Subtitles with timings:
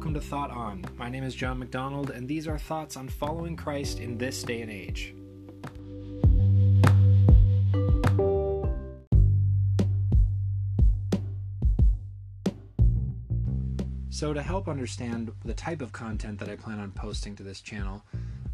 [0.00, 0.82] welcome to Thought On.
[0.96, 4.62] My name is John McDonald, and these are thoughts on following Christ in this day
[4.62, 5.14] and age.
[14.08, 17.60] So, to help understand the type of content that I plan on posting to this
[17.60, 18.02] channel,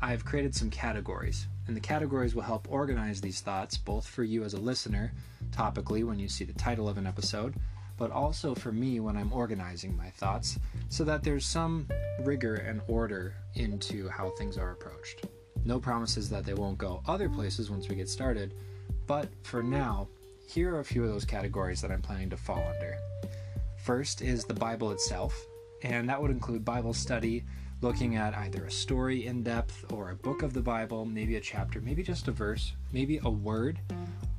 [0.00, 4.44] I've created some categories, and the categories will help organize these thoughts both for you
[4.44, 5.12] as a listener,
[5.50, 7.54] topically when you see the title of an episode,
[7.96, 10.58] but also for me when I'm organizing my thoughts,
[10.88, 11.88] so that there's some
[12.22, 15.26] rigor and order into how things are approached.
[15.64, 18.54] No promises that they won't go other places once we get started,
[19.06, 20.08] but for now,
[20.46, 22.96] here are a few of those categories that I'm planning to fall under.
[23.82, 25.34] First is the Bible itself,
[25.82, 27.44] and that would include Bible study,
[27.80, 31.40] looking at either a story in depth or a book of the Bible, maybe a
[31.40, 33.78] chapter, maybe just a verse, maybe a word,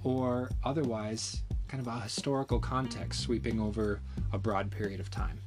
[0.04, 1.42] or otherwise
[1.76, 4.00] kind of a historical context sweeping over
[4.32, 5.42] a broad period of time.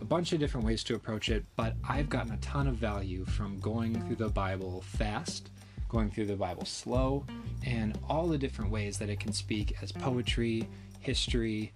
[0.00, 3.26] A bunch of different ways to approach it, but I've gotten a ton of value
[3.26, 5.50] from going through the Bible fast,
[5.90, 7.26] going through the Bible slow,
[7.66, 10.66] and all the different ways that it can speak as poetry,
[11.00, 11.74] history,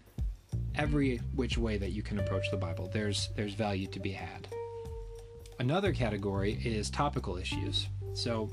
[0.76, 2.88] every which way that you can approach the Bible.
[2.90, 4.48] There's there's value to be had.
[5.58, 7.88] Another category is topical issues.
[8.14, 8.48] So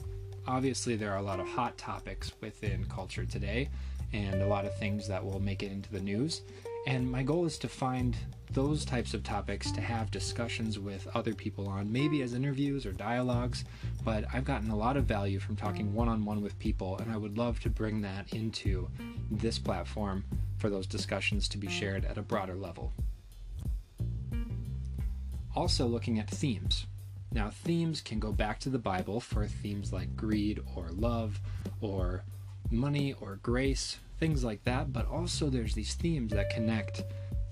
[0.46, 3.70] obviously there are a lot of hot topics within culture today
[4.14, 6.42] and a lot of things that will make it into the news.
[6.86, 8.16] And my goal is to find
[8.52, 12.92] those types of topics to have discussions with other people on, maybe as interviews or
[12.92, 13.66] dialogues.
[14.04, 17.12] But I've gotten a lot of value from talking one on one with people, and
[17.12, 18.90] I would love to bring that into
[19.32, 20.24] this platform
[20.58, 22.94] for those discussions to be shared at a broader level.
[25.56, 26.86] Also, looking at themes.
[27.32, 31.40] Now, themes can go back to the Bible for themes like greed or love
[31.82, 32.24] or
[32.74, 37.04] money or grace, things like that, but also there's these themes that connect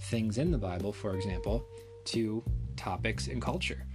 [0.01, 1.65] things in the Bible, for example,
[2.05, 2.43] to
[2.75, 3.85] topics in culture.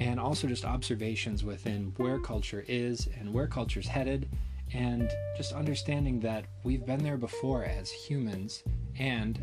[0.00, 4.28] And also just observations within where culture is and where culture's headed,
[4.72, 8.64] and just understanding that we've been there before as humans
[8.98, 9.38] and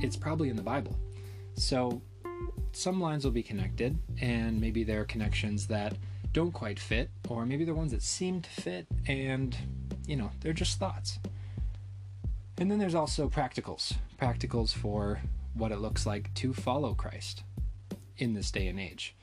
[0.00, 0.98] it's probably in the Bible.
[1.54, 2.00] So
[2.72, 5.96] some lines will be connected, and maybe there are connections that
[6.32, 9.56] don't quite fit, or maybe they're ones that seem to fit, and
[10.06, 11.18] you know, they're just thoughts.
[12.58, 15.20] And then there's also practicals practicals for
[15.54, 17.42] what it looks like to follow Christ
[18.18, 19.16] in this day and age.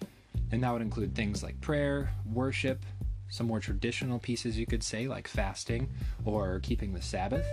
[0.52, 2.84] And that would include things like prayer, worship,
[3.30, 5.90] some more traditional pieces you could say, like fasting
[6.26, 7.46] or keeping the Sabbath,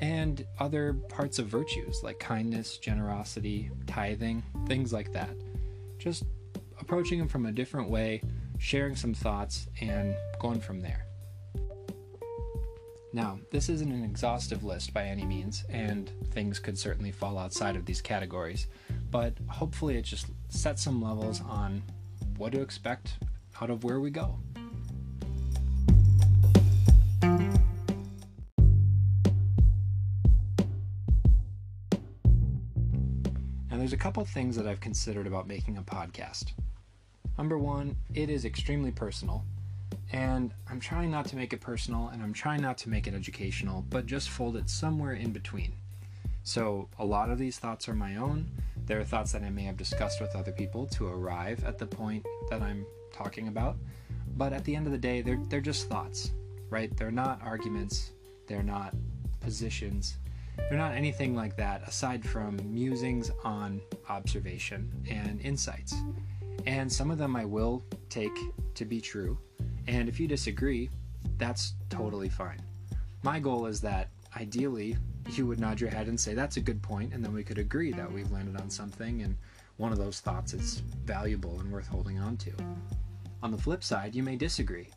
[0.00, 5.30] and other parts of virtues like kindness, generosity, tithing, things like that.
[5.98, 6.24] Just
[6.80, 8.22] approaching them from a different way,
[8.58, 11.06] sharing some thoughts, and going from there.
[13.16, 17.74] Now, this isn't an exhaustive list by any means, and things could certainly fall outside
[17.74, 18.66] of these categories,
[19.10, 21.82] but hopefully it just sets some levels on
[22.36, 23.14] what to expect
[23.58, 24.38] out of where we go.
[33.70, 36.52] Now, there's a couple things that I've considered about making a podcast.
[37.38, 39.42] Number one, it is extremely personal
[40.16, 43.12] and I'm trying not to make it personal and I'm trying not to make it
[43.12, 45.74] educational, but just fold it somewhere in between.
[46.42, 48.50] So, a lot of these thoughts are my own.
[48.86, 51.84] There are thoughts that I may have discussed with other people to arrive at the
[51.86, 53.76] point that I'm talking about.
[54.38, 56.30] But at the end of the day, they're, they're just thoughts,
[56.70, 56.96] right?
[56.96, 58.12] They're not arguments,
[58.46, 58.94] they're not
[59.40, 60.16] positions,
[60.56, 65.94] they're not anything like that aside from musings on observation and insights.
[66.64, 68.36] And some of them I will take
[68.74, 69.36] to be true,
[69.86, 70.90] and if you disagree,
[71.38, 72.60] that's totally fine.
[73.22, 74.96] My goal is that ideally
[75.32, 77.58] you would nod your head and say, That's a good point, and then we could
[77.58, 79.36] agree that we've landed on something and
[79.76, 82.52] one of those thoughts is valuable and worth holding on to.
[83.42, 84.88] On the flip side, you may disagree,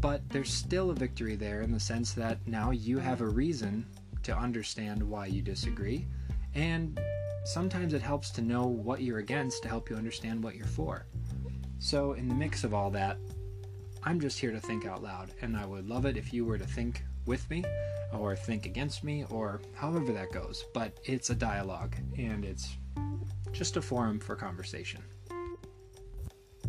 [0.00, 3.84] but there's still a victory there in the sense that now you have a reason
[4.22, 6.06] to understand why you disagree,
[6.54, 7.00] and
[7.44, 11.06] sometimes it helps to know what you're against to help you understand what you're for.
[11.80, 13.18] So, in the mix of all that,
[14.06, 16.58] I'm just here to think out loud, and I would love it if you were
[16.58, 17.64] to think with me
[18.12, 20.66] or think against me or however that goes.
[20.74, 22.76] But it's a dialogue and it's
[23.52, 25.02] just a forum for conversation.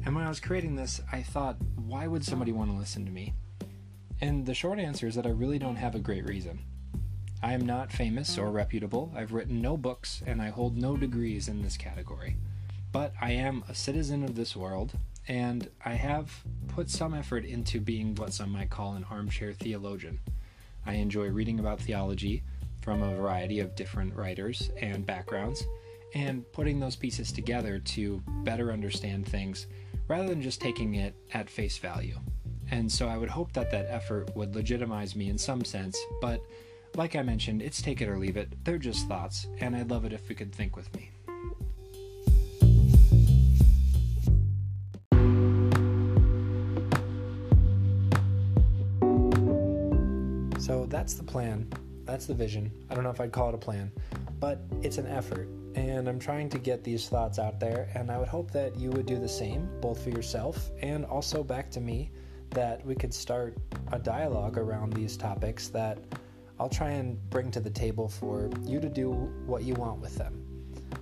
[0.05, 3.11] And when I was creating this, I thought, why would somebody want to listen to
[3.11, 3.33] me?
[4.21, 6.59] And the short answer is that I really don't have a great reason.
[7.43, 9.11] I am not famous or reputable.
[9.13, 12.37] I've written no books and I hold no degrees in this category.
[12.95, 14.93] But I am a citizen of this world
[15.27, 16.31] and I have
[16.69, 20.21] put some effort into being what some might call an armchair theologian.
[20.85, 22.41] I enjoy reading about theology
[22.79, 25.65] from a variety of different writers and backgrounds,
[26.13, 29.67] and putting those pieces together to better understand things
[30.07, 32.17] rather than just taking it at face value.
[32.71, 36.41] And so I would hope that that effort would legitimize me in some sense, but
[36.95, 38.53] like I mentioned, it's take it or leave it.
[38.63, 41.11] They're just thoughts, and I'd love it if we could think with me.
[50.65, 51.67] So that's the plan.
[52.05, 52.71] That's the vision.
[52.89, 53.91] I don't know if I'd call it a plan,
[54.39, 55.47] but it's an effort.
[55.75, 58.89] And I'm trying to get these thoughts out there, and I would hope that you
[58.89, 62.09] would do the same, both for yourself and also back to me,
[62.49, 63.55] that we could start
[63.91, 65.99] a dialogue around these topics that
[66.59, 69.11] I'll try and bring to the table for you to do
[69.45, 70.41] what you want with them.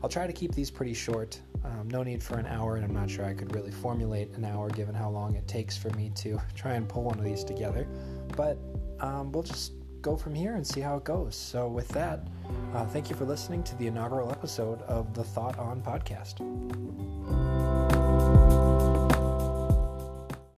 [0.03, 1.39] I'll try to keep these pretty short.
[1.63, 4.43] Um, no need for an hour, and I'm not sure I could really formulate an
[4.43, 7.45] hour given how long it takes for me to try and pull one of these
[7.45, 7.87] together.
[8.35, 8.57] But
[9.03, 11.35] um, we'll just go from here and see how it goes.
[11.35, 12.27] So, with that,
[12.73, 16.39] uh, thank you for listening to the inaugural episode of the Thought On podcast.